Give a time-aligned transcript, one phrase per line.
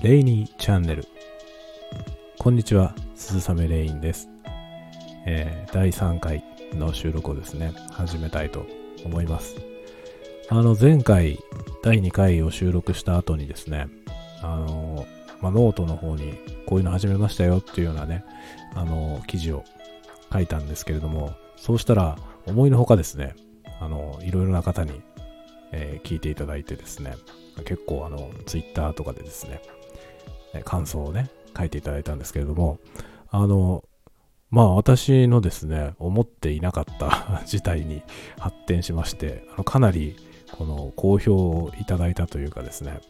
[0.00, 1.04] レイニーチャンネル。
[2.38, 4.28] こんにちは、鈴雨レインです。
[5.26, 8.64] えー、第3回の収録をですね、始めたいと
[9.04, 9.56] 思います。
[10.50, 11.40] あの、前回、
[11.82, 13.88] 第2回を収録した後にですね、
[14.40, 15.04] あの、
[15.40, 18.24] まあ、ノートの方にこういうの始めましたよっていうようなね、
[18.76, 19.64] あの、記事を
[20.32, 23.34] 書いたんですけれども、そうしたら、思いのほかですね、
[23.80, 25.02] あの、いろいろな方に、
[25.72, 27.16] えー、聞いていただいてですね、
[27.64, 29.60] 結構あの、ツイッターとかでですね、
[30.64, 32.78] 感想をね、書いていただいたんですけれども、
[33.30, 33.84] あの、
[34.50, 38.02] まあ私のですね、思っていなかった 事態に
[38.38, 40.16] 発展しまして、あのかなり
[40.52, 43.00] この好評をいただいたというかですね、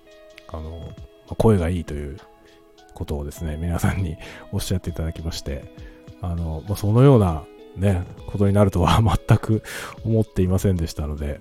[0.49, 0.93] あの、
[1.37, 2.19] 声がいいという
[2.95, 4.17] ことをですね、皆さんに
[4.53, 5.73] おっしゃっていただきまして、
[6.21, 7.45] あの、まあ、そのような
[7.77, 9.63] ね、ことになるとは 全く
[10.05, 11.41] 思っていませんでしたので、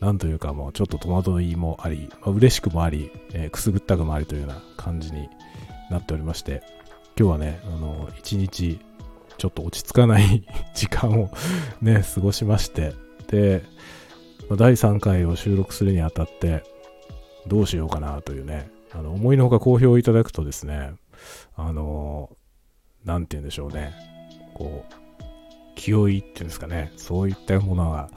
[0.00, 5.28] なんというかもうちょっと戸惑いもあり、まあ、嬉しくもあり、えー、くすぐったくもありというような感じに
[5.90, 6.62] なっておりまして、
[7.18, 8.80] 今日はね、あの、一日
[9.36, 11.30] ちょっと落ち着かない 時間を
[11.82, 12.94] ね、過ごしまして、
[13.28, 13.62] で、
[14.56, 16.62] 第3回を収録するにあたって、
[17.46, 20.92] どうしようかなというね、あの、思いのほか好評いただくとですね、
[21.56, 22.30] あの、
[23.04, 23.92] なんて言うんでしょうね、
[24.54, 24.92] こう、
[25.74, 28.10] 気負いっていうんですかね、そういったものが、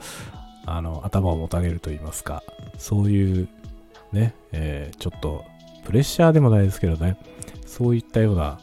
[0.66, 2.42] あの、頭をもたげると言いますか、
[2.78, 3.48] そういう
[4.12, 5.44] ね、えー、ちょっと、
[5.84, 7.18] プレッシャーでもないですけどね、
[7.66, 8.58] そういったような、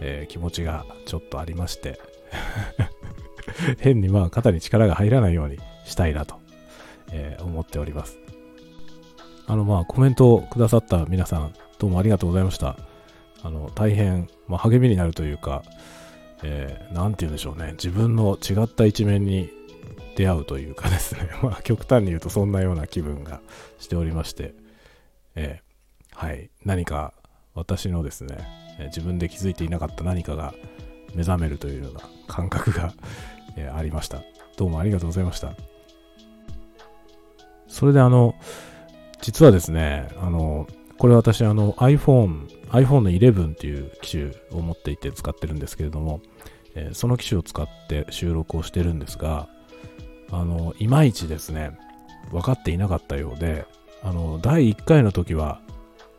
[0.00, 1.98] えー、気持ちがちょっとありまして
[3.78, 6.36] 変にまあ肩に力が入らないようにしたいなと、
[7.10, 8.18] えー、思っております。
[9.46, 12.76] あのまあコメントをくださった皆さん、どうもありがとうございました。
[13.42, 15.62] あの、大変、まあ、励みになるというか、
[16.42, 17.72] えー、て言うんでしょうね。
[17.72, 19.50] 自分の違った一面に
[20.18, 21.30] 出会うというかですね。
[21.42, 23.40] まあ、極端に言うとそんなような気分が
[23.78, 24.52] しておりまして、
[25.36, 26.50] えー、はい。
[26.64, 27.14] 何か
[27.54, 28.36] 私のですね、
[28.80, 30.54] え、自分で気づいていなかった何かが
[31.14, 32.92] 目覚めるというような感覚が、
[33.56, 34.24] えー、ありました。
[34.56, 35.54] どうもありがとうございました。
[37.68, 38.34] それであの、
[39.20, 40.66] 実はですね、あの、
[40.98, 46.22] これ私あの iPhone、iPhone の11っていう機種を持っていて使ってるんですけれども、
[46.74, 49.48] えー、その機種を使って収録をしてるんですが、
[50.30, 51.76] あの、いまいちですね、
[52.30, 53.66] 分かっていなかったようで、
[54.02, 55.60] あの、第1回の時は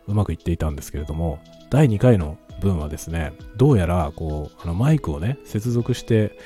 [0.07, 1.39] うまくいっていたんですけれども、
[1.69, 6.37] 第2回の分はですね、どうやら、こう、あのマイクをね、接続して、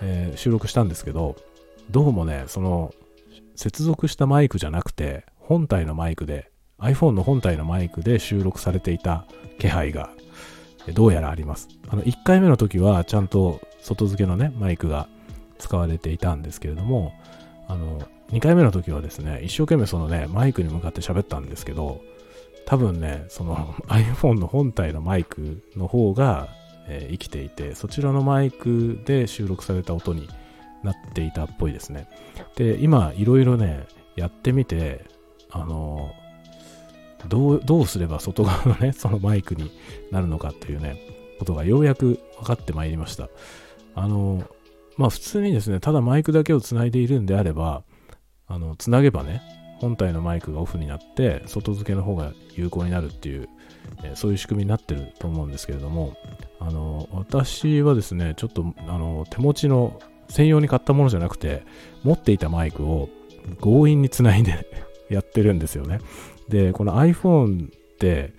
[0.00, 1.36] えー、収録したんですけど、
[1.90, 2.92] どうもね、その、
[3.56, 9.26] 接続したマイクじゃなくて、本体のマイクで iPhone の本体のマイクで収録されていた
[9.58, 10.10] 気配が
[10.94, 11.68] どうやらあります。
[11.88, 15.08] あの、1回目の時はちゃんと外付けのね、マイクが
[15.58, 17.12] 使われていたんですけれども、
[17.66, 22.00] あの、2回目の時はですね、一生懸命そのね、マイクに向かって喋ったんですけど、
[22.66, 26.48] 多分ね、その iPhone の本体のマイクの方が、
[26.86, 30.28] えー、生きていて、そちらのマイクで収録された音に
[30.82, 32.08] なっていたっぽいですね。
[32.56, 33.86] で、今、いろいろね、
[34.16, 35.04] やってみて、
[35.50, 36.12] あの
[37.26, 39.70] どう、どうすれば外側のね、 そのマイクに
[40.10, 40.96] なるのかっていうね、
[41.38, 43.28] ことがようやく分かってまいりました。
[43.94, 44.44] あの、
[44.98, 47.84] まあ普通にですね、ただマイクだけをつないでいるんであれば、
[48.46, 49.40] あの、つなげばね、
[49.80, 53.48] 本体のマイクがオフになって、外付けの方が有効になるっていう、
[54.02, 56.16] え、そういう仕組みになってると思うんですけれども、
[56.58, 61.62] あの、私はですね、ちょっと、あの、手持ちの専用に買ったものじゃなくて、
[62.02, 63.08] 持っていたマイクを
[63.60, 64.66] 強引につないで
[65.08, 66.00] やってるんですよね。
[66.48, 68.32] で、この iPhone って、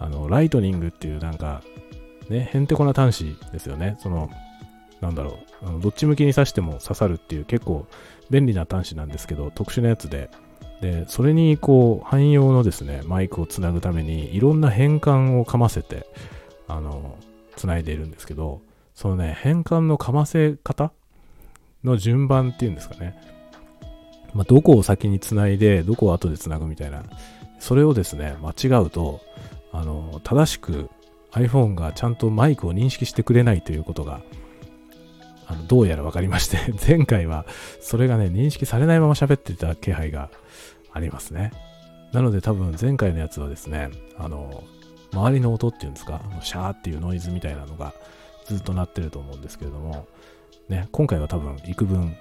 [0.00, 1.62] あの、ライトニングっていうなんか、
[2.28, 3.96] ね、へんてこな端子ですよね。
[4.00, 4.28] その、
[5.00, 7.86] なんだろう、あのどっち向きに挿しても刺さるっていう結構
[8.30, 10.30] 便利な端子なんですけど、特殊なやつで、
[10.80, 16.06] で、それにこう、汎用のですね、マイクをつなぐために、いろんな変換をかませて、
[16.68, 17.18] あの、
[17.56, 18.62] つないでいるんですけど、
[18.94, 20.92] そのね、変換のかませ方？
[21.84, 23.18] の順番っていうんですかね。
[24.34, 27.02] まあ、どこを先につないで、どこを後でつなぐみたいな。
[27.58, 29.20] それをですね、間違うと、
[29.72, 30.88] あの、正しく
[31.32, 34.20] iPhone がちゃんとマイクを認識してくれないということが、
[35.50, 37.44] あのどうやら分かりまして、 前回は
[37.80, 40.30] それがね、認識されないまま喋ってた気配が
[40.92, 41.50] ありますね。
[42.12, 44.62] なので多分前回のやつはですね、あの、
[45.12, 47.94] 周りの音っていうんですか、シャーっていうノイズみたいなのが
[48.46, 50.06] ずっと鳴ってると思うんですけれども、
[50.68, 52.16] ね、今回は多分幾分、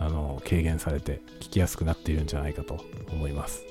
[0.00, 2.80] あの、軽減されて聞きやすくなっているんじゃないかと
[3.12, 3.62] 思います。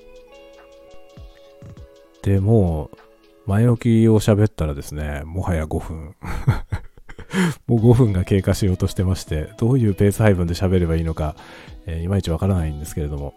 [2.23, 2.97] で、もう、
[3.45, 6.15] 前置きを喋ったらですね、もはや5分。
[7.67, 11.35] もう5分が経過しようとしてまして、どういうペース配分で喋ればいいのか、
[11.85, 13.33] えー、いまいちわからないんですけれども、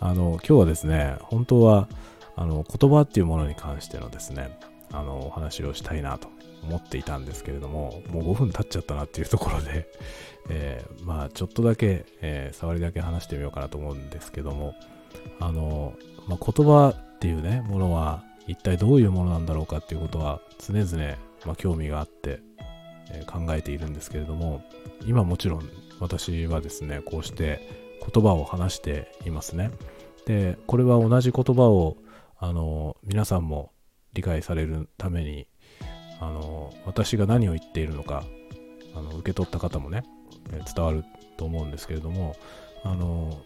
[0.00, 1.88] あの、今日はですね、本当は、
[2.36, 4.58] あの、言葉っていうものに関してのですね、
[4.92, 6.28] あの、お話をしたいなと
[6.62, 9.88] 思っていたんですけれども、もう5分経っちゃったなっていうところで、
[10.50, 14.74] えー、まあ、ちょっとだけ、えー、触りだけ話してみようかなと思うんですけども、
[15.40, 15.94] あの、
[16.26, 22.40] まあ、言葉っていうね、ものは、一体どういうものなんだろうかっていうことは、常々、まあ、興味があって、
[23.26, 24.62] 考えているんですけれども、
[25.06, 25.68] 今もちろん
[26.00, 27.68] 私はですね、こうして
[28.12, 29.70] 言葉を話していますね。
[30.26, 31.96] で、これは同じ言葉を、
[32.38, 33.72] あの、皆さんも
[34.12, 35.46] 理解されるために、
[36.20, 38.24] あの、私が何を言っているのか、
[38.94, 40.02] あの、受け取った方もね、
[40.74, 41.04] 伝わる
[41.36, 42.36] と思うんですけれども、
[42.84, 43.40] あの、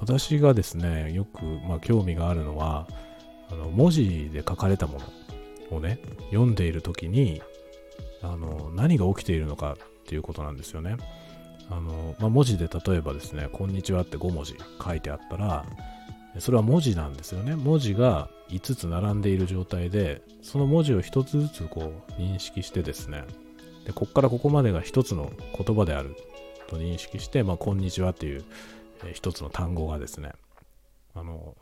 [0.00, 2.86] 私がですね、よく、まあ、興味があるのは、
[3.50, 4.98] あの、文字で書かれたも
[5.70, 5.98] のをね、
[6.30, 7.42] 読んでいるときに、
[8.32, 10.96] あの、何が起きているのかっていうことなんですよね。
[11.70, 15.64] あの、まあ、文字で例えばですね、こんにちはって5文字書いてあったら、
[16.38, 17.54] それは文字なんですよね。
[17.56, 23.24] 文字が5つ並んでいる状態で、その文字を1つずつこう認識してですね、
[23.86, 26.16] で、こっからここまでが1つの言葉である
[26.68, 28.44] と認識して、まあ、こんにちはっていう、
[29.02, 30.32] 1つの単語がですね、
[31.14, 31.56] あの、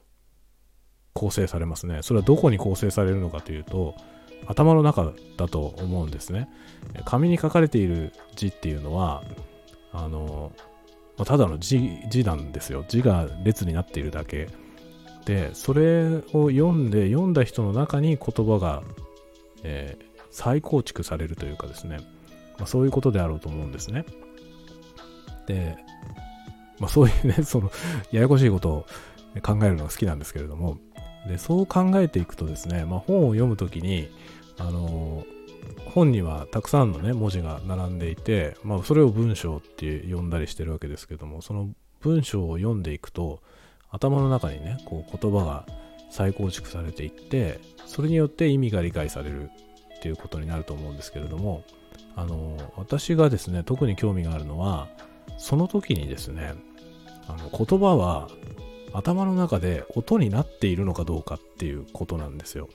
[1.12, 2.00] 構成されますね。
[2.02, 3.94] それはどこに構成されるのかというと、
[4.46, 6.48] 頭の中だと思うんですね。
[7.04, 9.22] 紙に書かれている字っていうのは、
[9.92, 10.52] あの、
[11.16, 12.84] まあ、ただの字字なんですよ。
[12.88, 14.48] 字が列になっているだけ。
[15.24, 18.82] で、それを読んで、読んだ人の中に言葉が、
[19.62, 21.98] えー、再構築されるというかですね、
[22.58, 24.04] まあ、そういうことであろうと思うんですね。
[25.46, 25.76] で、
[26.78, 27.70] まあ、そういうね、その、
[28.10, 28.86] ややこしいことを
[29.42, 30.78] 考えるのが好きなんですけれども、
[31.26, 34.08] で、そう考えていくとですね、まあ、本を読むときに、
[34.58, 35.24] あの
[35.86, 43.40] 本にはたくさんのね、文字が並んでいて、まあ、それを文章って呼んだりしてるわけですけども、その文章を読んでいくと、
[43.90, 45.66] 頭の中にね、こう言葉が
[46.10, 49.50] 再構築されていって、それによって意味が理解される
[49.98, 51.62] っていうことになると思うんですけれども、
[52.16, 54.88] あの、私がですね、特に興味があるのは、
[55.38, 56.54] その時にですね、
[57.26, 58.28] あの言葉は
[58.94, 62.68] 頭の中で音になっているのかどうかっていうことなんですよ。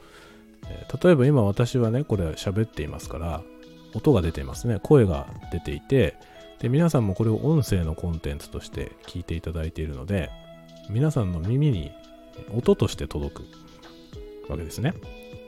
[0.68, 3.42] えー、例えば今私はね、これ喋っていますから、
[3.94, 4.80] 音が出ていますね。
[4.84, 6.16] 声が出ていて、
[6.60, 10.30] で、皆さんもこれを音声のコンテンツとして聞いていただいているので、
[10.90, 11.92] 皆さんの耳に
[12.54, 13.44] 音として届く
[14.50, 14.94] わけですね。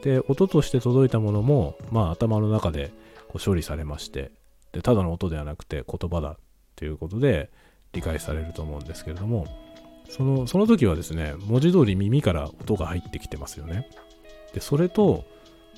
[0.03, 2.91] で、音として届いたものも、まあ頭の中で
[3.27, 4.31] こう処理されまして、
[4.71, 6.38] で、ただの音ではなくて言葉だ
[6.75, 7.50] ということで
[7.91, 9.45] 理解されると思うんですけれども、
[10.09, 13.88] その、その時はですね、文字通り耳から音が入ってきてますよね。
[14.53, 15.25] で、それと、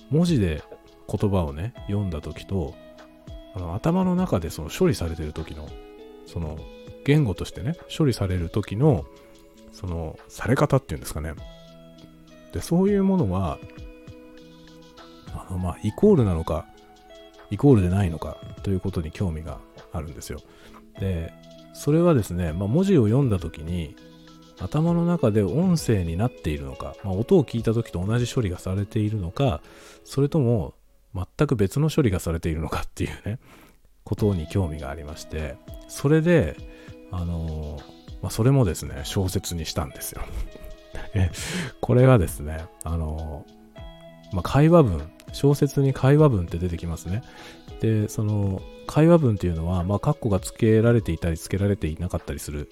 [0.09, 0.63] 文字で
[1.09, 2.73] 言葉をね、読んだ時と、
[3.55, 5.69] あの頭の中でその処理されてる時の、
[6.25, 6.57] その
[7.05, 9.05] 言語としてね、処理される時の、
[9.71, 11.33] その、され方っていうんですかね。
[12.53, 13.59] で、そういうものは、
[15.33, 16.65] あの、まあ、イコールなのか、
[17.49, 19.59] イコールでないのかということに興味が
[19.91, 20.39] あるんですよ。
[20.99, 21.33] で、
[21.73, 23.95] それはですね、まあ、文字を読んだ時に、
[24.59, 29.61] 頭の中で音声になっているのか、まあ、音を聞いた時と同じ処理がされているのか、
[30.03, 30.73] それとも
[31.13, 33.39] 全く別の処理がされているのかっていうね、
[34.03, 35.55] ことに興味がありまして、
[35.87, 36.57] それで、
[37.11, 37.79] あの、
[38.21, 40.21] まあ、それもですね、小説にしたんですよ。
[41.81, 43.45] これがですね、あの、
[44.31, 47.21] まあ、会話文、小説に会話文って出てきますね。
[47.79, 48.61] で、その、
[48.93, 52.69] 会話文っていうのは、まあ、括弧が付けられていたり付けられていなかったりする、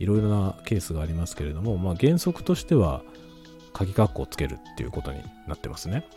[0.00, 3.04] いろいろなケースがありますけれども、まあ、原則としては、
[3.72, 6.08] 鍵括弧をつけるっていうことになってますね。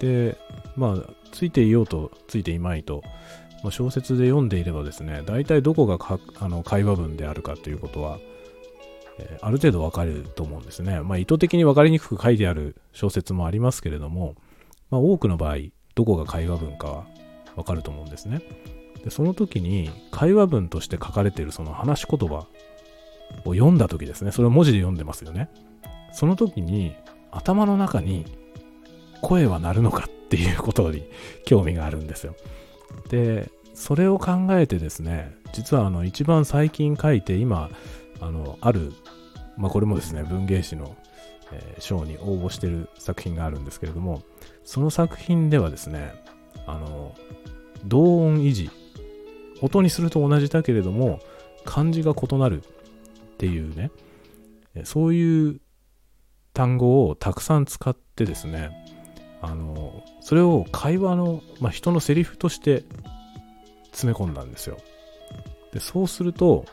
[0.00, 0.36] で、
[0.76, 3.02] まあ、ついていようと、ついていまいと、
[3.62, 5.98] まあ、小説で読んでいればですね、大体どこが
[6.38, 8.18] あの会話文であるかということは、
[9.18, 11.00] えー、ある程度わかると思うんですね。
[11.00, 14.34] まあ、意図的にわかりにくく書いてある小説もありますけれども、
[14.90, 15.56] まあ、多くの場合、
[15.94, 17.06] どこが会話文かは
[17.56, 18.42] わかると思うんですね。
[19.04, 22.46] で、その時に会話文として書かれているその話し言葉
[23.44, 24.32] を読んだ時ですね。
[24.32, 25.50] それを文字で読んでますよね。
[26.12, 26.94] その時に
[27.30, 28.24] 頭の中に
[29.22, 31.04] 声は鳴るのかっていうことに
[31.44, 32.34] 興味があるんですよ。
[33.08, 37.70] で、それを考えてですね、実はあの一番最近書いて今、
[38.20, 38.92] あの、ある、
[39.56, 40.96] まあこれもですね、文芸誌の、
[41.52, 44.22] えー、賞に応募してる作品があるんですけれども、
[44.64, 46.12] その作品ではですね、
[46.66, 47.14] あの、
[47.84, 48.70] 同音維持
[49.60, 51.20] 音にすると同じだけれども、
[51.64, 53.90] 漢字が異なるっていうね、
[54.84, 55.60] そういう
[56.52, 58.70] 単語をたくさん使ってですね、
[59.42, 62.84] あの、それを会話の、まあ、人のセリフとして
[63.92, 64.78] 詰め込んだんですよ。
[65.72, 66.64] で、そうすると、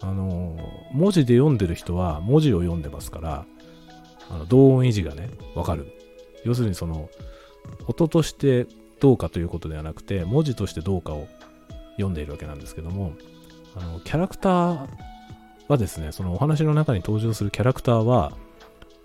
[0.00, 0.56] あの、
[0.92, 3.46] 文字で読んでる人は文字を読んでますから、
[4.30, 5.86] あの同音維持がね、わかる。
[6.44, 7.08] 要するにその、
[7.86, 8.66] 音として
[9.00, 11.26] どうかということではなくて文字としてどうかを
[11.96, 13.12] 読んでいるわけなんですけども
[13.76, 14.88] あのキャラクター
[15.68, 18.32] はですねそのお話の中に登場するキャラクターは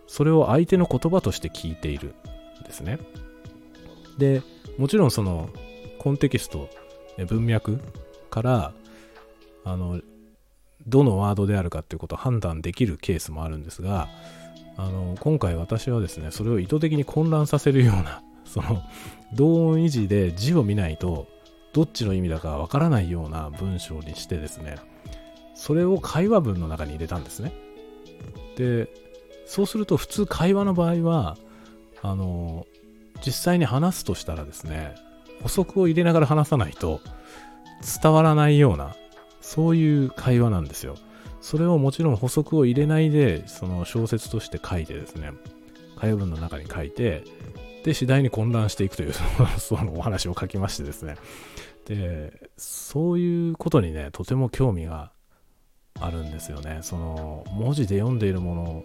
[0.07, 2.15] それを相手の言葉として聞いている
[2.61, 2.99] んですね。
[4.17, 4.41] で
[4.77, 5.49] もちろんその
[5.99, 6.69] コンテキスト
[7.27, 7.79] 文脈
[8.29, 8.73] から
[9.63, 10.01] あの
[10.87, 14.09] どのワードであるかっていうことを判断できるケースもあるんですが
[14.77, 18.81] あの今回私はですねそれを意図的に混乱させるようなその
[19.33, 21.27] 同音異字で字を見ないと
[21.73, 24.77] どっちの意味だかわからないような文章にしてですね
[25.55, 27.53] それを会話文の中に入れたんですね。
[28.55, 28.89] で
[29.45, 31.37] そうすると普通会話の場合は
[32.01, 32.65] あの
[33.25, 34.95] 実際に話すとしたらですね
[35.41, 37.01] 補足を入れながら話さないと
[38.01, 38.95] 伝わらないような
[39.41, 40.95] そういう会話なんですよ。
[41.41, 45.31] それをもちろん補足を入れないでその小説として書いてですね
[45.97, 47.23] 会話文の中に書いて
[47.83, 49.13] で、次第に混乱していくという、
[49.57, 51.15] そのお話を書きましてですね。
[51.85, 55.11] で、そういうことにね、とても興味が
[55.99, 56.79] あるんですよね。
[56.81, 58.83] その、文字で読んでいるもの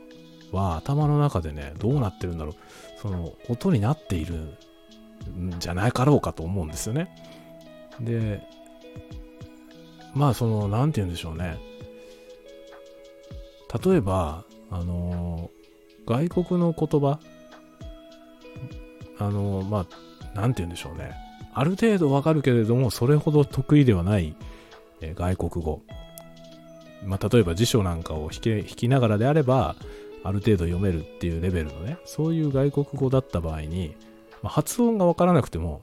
[0.53, 2.55] は頭の中でね、どうなってるんだろう。
[3.01, 4.35] その、音になっている
[5.31, 7.15] んじゃないかろうかと思うんですよね。
[8.01, 8.41] で、
[10.15, 11.59] まあ、その、なんて言うんでしょうね。
[13.85, 15.51] 例えば、あの、
[16.07, 17.19] 外国の言葉
[19.19, 19.87] あの、ま
[20.35, 21.13] あ、なんて言うんでしょうね。
[21.53, 24.35] ある程度わかるけれども、それほど得意ではない、
[25.01, 25.83] え、外国語。
[27.05, 29.77] まあ、例えば辞書なんかを引き引きながらであれば、
[30.25, 33.95] ある程度読めるっていうレベルのね、そういう外国語だった場合に、
[34.43, 35.83] まあ、発音がわからなくても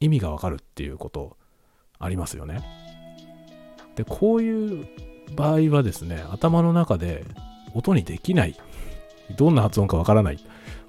[0.00, 1.36] 意味がわかるっていうこと
[1.98, 2.62] ありますよね。
[3.94, 4.86] で、こういう
[5.36, 7.24] 場合はですね、頭の中で
[7.74, 8.56] 音にできない。
[9.36, 10.38] どんな発音かわからない。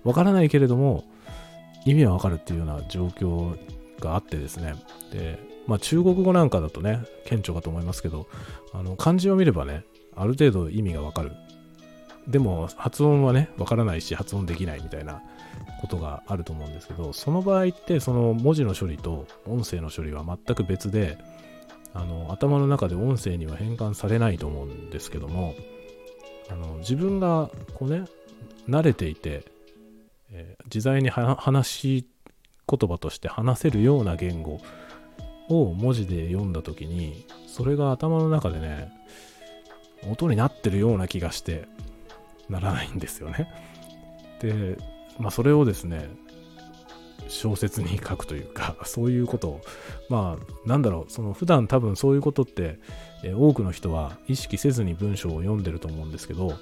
[0.03, 1.03] わからないけれども、
[1.85, 3.57] 意味はわかるっていうような状況
[3.99, 4.75] があってですね。
[5.11, 8.27] で、まあ中国語なんかだとね、顕著かと思いますけど、
[8.73, 9.83] あの漢字を見ればね、
[10.15, 11.31] ある程度意味がわかる。
[12.27, 15.23] でも発音はね、わからないし発音できないみたいな
[15.81, 21.17] ことがあると思うんですけど、その場合ってその文字の処理と音声の処理は全く別で、
[21.93, 25.55] あの頭の中で音声には変換されないと思うんですけども、
[26.49, 28.05] あの自分がこうね、
[28.69, 29.43] 慣れていて、
[30.31, 32.07] えー、自在に話し
[32.67, 34.59] 言葉として話せるような言語
[35.49, 38.91] を文字で読んだ時にそれが頭の中でね
[40.09, 41.67] 音になってるような気がして
[42.49, 43.51] ならないんですよね。
[44.39, 44.77] で、
[45.19, 46.09] まあそれをですね
[47.27, 49.61] 小説に書くというかそういうことを
[50.09, 52.79] まあなんだろうその普段多分そういうことって、
[53.23, 56.53] え、多くの人は意識せずに文章を読んでると思うんですけど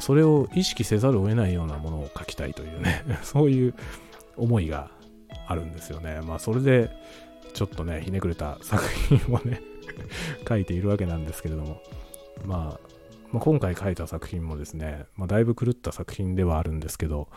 [0.00, 3.74] それを意識せざるを得ないようなものを書きたいというね、 そういう
[4.36, 4.90] 思いが
[5.46, 6.20] あるんですよね。
[6.22, 6.90] まあそれで
[7.52, 9.62] ちょっとね、ひねくれた作品をね
[10.48, 11.80] 書いているわけなんですけれども、
[12.44, 12.80] まあ、
[13.32, 17.28] まあ、今回書いた作品もですね、まあ、だいぶ狂った作品ではあるんですけど、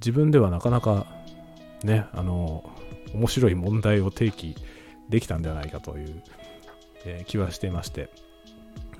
[0.00, 1.06] 自分ではなかなか
[1.84, 2.70] ね、あの、
[3.14, 4.56] 面白い問題を提起
[5.08, 6.22] できたんではないかという、
[7.04, 8.10] えー、気はしていまして、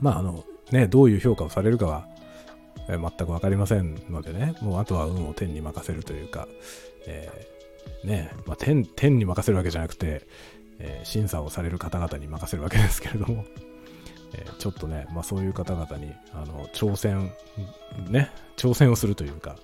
[0.01, 2.07] まああの、ね、どういう評価をされるかは
[2.89, 6.49] えー、全く分かりませんのでね、もうあとは運を天に任せるというか、
[7.07, 10.27] えー、ね、まあ、天、天に任せるわけじゃなくて、
[10.79, 13.45] えー、審査をされる方々に任せるわけですけれども、
[14.35, 17.33] えちょっとね、まあ、そういう方々に、あの、挑戦、
[18.11, 19.57] ね、挑戦をするというか、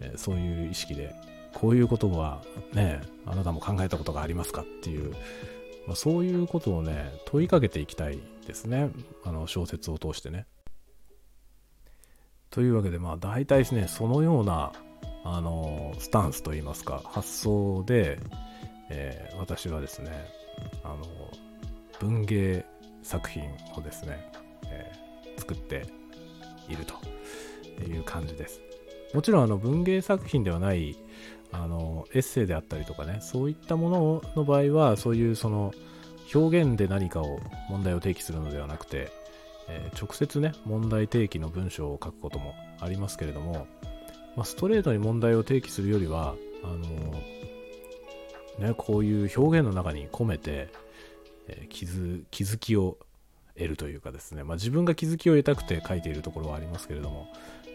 [0.00, 1.14] えそういう意識で、
[1.52, 5.12] こういうことはね、あなたも考えたことがありますかっていう、
[5.86, 8.90] まあ、そういうことをね、問いかけていきたいですね。
[9.24, 10.46] あの、小説を通してね。
[12.54, 14.70] というわけで、まあ大体ですね、そのような、
[15.24, 18.20] あの、スタンスといいますか、発想で、
[18.90, 20.12] えー、私はですね、
[20.84, 21.04] あの、
[21.98, 22.64] 文芸
[23.02, 23.42] 作品
[23.76, 24.30] をですね、
[24.66, 24.92] え、
[25.36, 25.84] 作って
[26.68, 26.94] いると
[27.82, 28.60] いう感じです。
[29.12, 30.96] もちろんあの文芸作品ではない
[31.52, 35.72] あのエッセイであったりとかね、そういったものの場合は、そういうその
[36.32, 39.10] 表現で何かを問題を提起するのではなくて、
[39.68, 43.66] えー、直接ね、問題提起の文章を書くこともありますけれども、
[44.36, 50.68] まあ、ストレートに問題を提起するよりは、あのー、ね、こういう表現の中に込めて、
[51.48, 52.98] えー、気づ気づきを
[53.56, 57.28] 得るというかですね、まあ、自分が気づきを得たくて書いているところはありますけれども、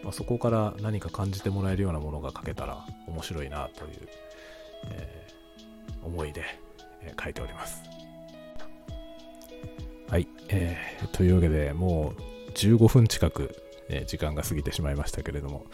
[0.03, 3.91] まあ、そこから何か感じてもらえるようなものが書けたら面白いなという、
[4.91, 6.43] えー、思いで、
[7.01, 7.98] え、書いております。
[10.09, 12.21] はい、えー、というわけでもう
[12.53, 13.55] 15分近く、
[13.89, 15.67] えー、時間が過ぎてしまいましたけれども、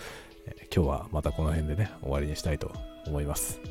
[0.46, 2.74] えー、今日はまたこの辺でね終わりにしたいと
[3.08, 3.62] 思います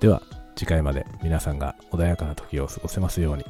[0.00, 0.22] では、
[0.56, 3.44] 次回まで皆さんが穏やかな時を過ごせますように。